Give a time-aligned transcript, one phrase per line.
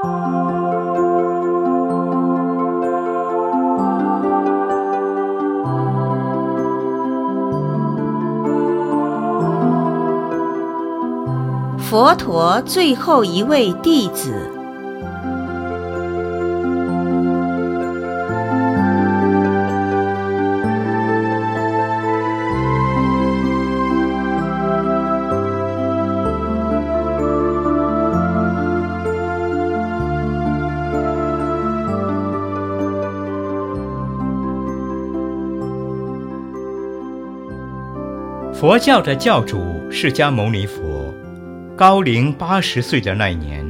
[0.00, 0.06] 佛
[12.16, 14.57] 陀最后一位弟子。
[38.58, 41.14] 佛教的教主释迦牟尼佛。
[41.76, 43.64] 高龄八十岁的那年，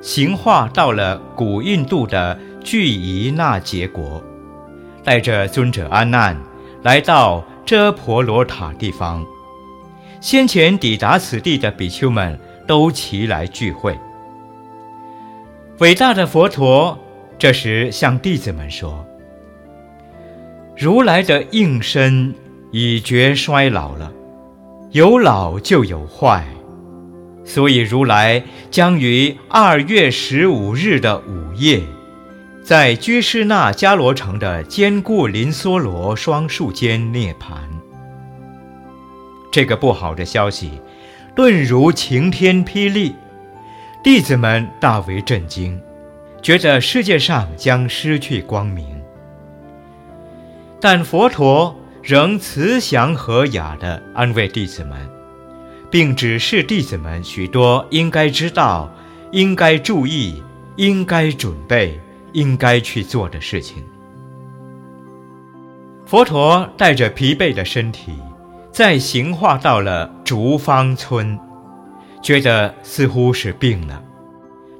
[0.00, 4.22] 行化到了古印度的巨夷那杰国，
[5.02, 6.40] 带着尊者阿难
[6.84, 9.26] 来到遮婆罗塔地方。
[10.20, 13.98] 先前抵达此地的比丘们都齐来聚会。
[15.80, 16.96] 伟大的佛陀
[17.40, 19.04] 这时向弟子们说
[20.78, 22.32] ：“如来的应身
[22.70, 24.12] 已觉衰老了，
[24.90, 26.46] 有老就有坏。”
[27.44, 31.80] 所以，如来将于二月十五日的午夜，
[32.64, 37.58] 在居士那迦罗城的坚固林梭罗双树间涅槃。
[39.52, 40.72] 这个不好的消息，
[41.36, 43.14] 顿如晴天霹雳，
[44.02, 45.80] 弟子们大为震惊，
[46.42, 48.84] 觉得世界上将失去光明。
[50.80, 51.74] 但佛陀
[52.06, 54.96] 仍慈祥和雅地安慰弟子们。
[55.90, 58.92] 并指示弟子们许多应该知道、
[59.32, 60.42] 应该注意、
[60.76, 61.98] 应该准备、
[62.32, 63.82] 应该去做的事情。
[66.04, 68.12] 佛陀带着疲惫的身体，
[68.70, 71.38] 在行化到了竹方村，
[72.22, 74.02] 觉得似乎是病了，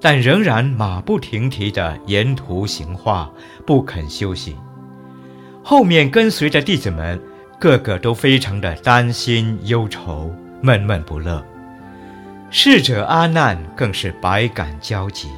[0.00, 3.30] 但仍然马不停蹄地沿途行化，
[3.64, 4.56] 不肯休息。
[5.64, 7.18] 后面跟随的弟子们，
[7.58, 10.32] 个个都非常的担心忧愁。
[10.60, 11.44] 闷闷不乐，
[12.50, 15.28] 逝者阿难更是百感交集。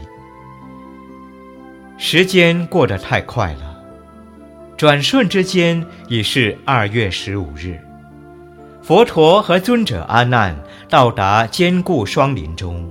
[1.98, 3.76] 时间过得太快了，
[4.76, 7.76] 转瞬之间已是二月十五日。
[8.82, 10.56] 佛陀和尊者阿难
[10.88, 12.88] 到达坚固双林中，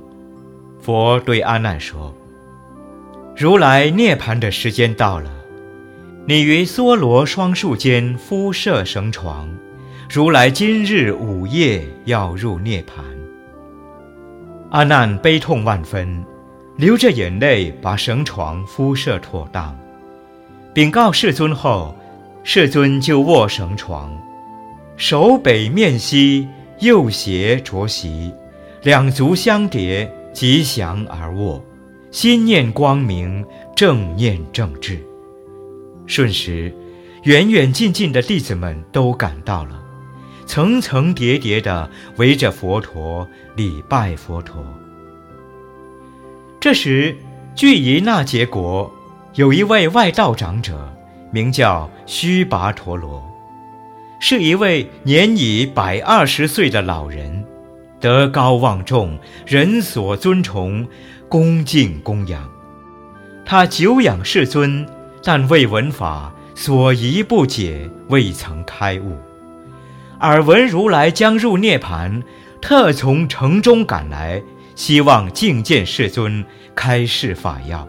[0.81, 2.13] 佛对阿难说
[3.37, 5.31] ：“如来涅槃的时间到了，
[6.27, 9.49] 你于梭罗双树间敷设绳床。”
[10.07, 13.03] 如来今日午夜要入涅盘，
[14.69, 16.23] 阿难悲痛万分，
[16.77, 19.75] 流着眼泪把绳床敷设妥当，
[20.75, 21.95] 禀告世尊后，
[22.43, 24.15] 世尊就卧绳床，
[24.95, 26.47] 手北面西，
[26.81, 28.31] 右胁着席，
[28.83, 31.59] 两足相叠，吉祥而卧，
[32.11, 33.43] 心念光明，
[33.75, 35.03] 正念正智。
[36.07, 36.73] 瞬时，
[37.23, 39.81] 远远近近的弟子们都赶到了。
[40.45, 44.63] 层层叠叠地围着佛陀礼拜佛陀。
[46.59, 47.16] 这时，
[47.55, 48.93] 巨夷那结国
[49.33, 50.95] 有一位外道长者，
[51.31, 53.23] 名叫须跋陀罗，
[54.19, 57.43] 是一位年已百二十岁的老人，
[57.99, 59.17] 德高望重，
[59.47, 60.87] 人所尊崇，
[61.27, 62.47] 恭敬供养。
[63.43, 64.87] 他久仰世尊，
[65.27, 69.17] 但未闻法，所疑不解，未曾开悟。
[70.19, 72.21] 耳闻如来将入涅盘，
[72.61, 74.39] 特从城中赶来，
[74.75, 77.87] 希望觐见世尊，开示法要。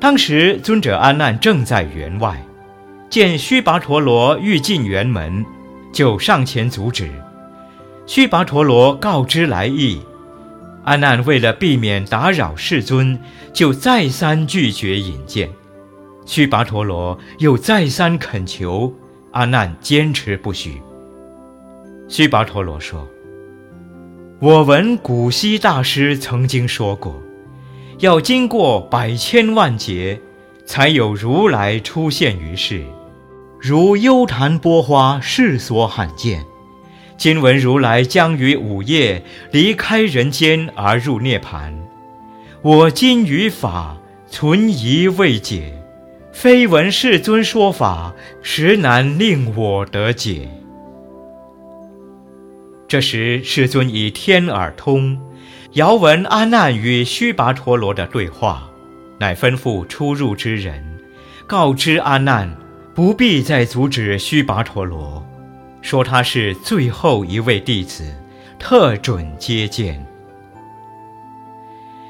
[0.00, 2.42] 当时尊者安难正在园外，
[3.10, 5.44] 见须跋陀罗欲进园门，
[5.92, 7.10] 就上前阻止。
[8.06, 10.00] 须跋陀罗告知来意，
[10.84, 13.18] 阿难为了避免打扰世尊，
[13.52, 15.50] 就再三拒绝引荐。
[16.26, 18.92] 须跋陀罗又再三恳求。
[19.32, 20.82] 阿难坚持不许。
[22.08, 23.06] 须跋陀罗说
[24.42, 27.14] ：“我闻古希大师曾经说过，
[28.00, 30.20] 要经过百千万劫，
[30.66, 32.84] 才有如来出现于世，
[33.60, 36.44] 如幽檀波花，世所罕见。
[37.20, 39.22] 今闻如来将于午夜
[39.52, 41.78] 离开人间而入涅盘，
[42.62, 45.74] 我今于法存疑未解。”
[46.32, 50.48] 非闻世尊说法，实难令我得解。
[52.88, 55.20] 这时，世尊以天耳通，
[55.72, 58.70] 遥闻阿难与须跋陀罗的对话，
[59.18, 60.82] 乃吩咐出入之人，
[61.46, 62.56] 告知阿难，
[62.94, 65.22] 不必再阻止须跋陀罗，
[65.82, 68.04] 说他是最后一位弟子，
[68.58, 70.04] 特准接见。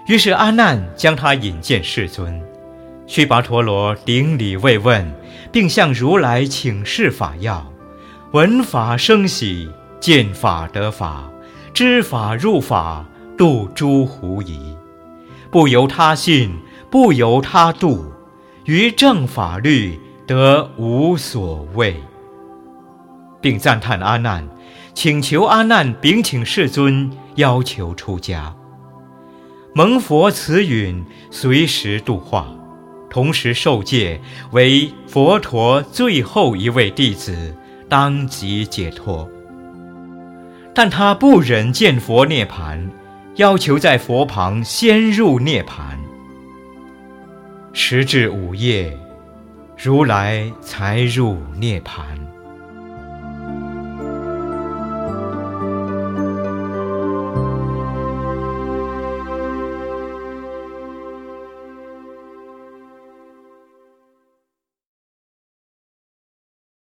[0.06, 2.43] 于是阿难将他引见世尊，
[3.06, 5.08] 须跋陀罗顶礼慰问，
[5.52, 7.64] 并向如来请示法要。
[8.32, 9.69] 闻法生喜，
[10.00, 11.31] 见法得法，
[11.72, 13.06] 知法入法，
[13.38, 14.75] 度诸狐疑。
[15.50, 16.52] 不由他信，
[16.90, 18.12] 不由他度，
[18.64, 21.96] 于正法律得无所谓。
[23.41, 24.49] 并赞叹阿难，
[24.95, 28.55] 请求阿难禀请世尊，要求出家。
[29.75, 32.49] 蒙佛慈允，随时度化，
[33.09, 34.21] 同时受戒，
[34.51, 37.55] 为佛陀最后一位弟子，
[37.89, 39.29] 当即解脱。
[40.75, 42.91] 但他不忍见佛涅盘，
[43.37, 45.99] 要求在佛旁先入涅盘。
[47.73, 48.97] 时至午夜，
[49.77, 52.05] 如来才入涅盘。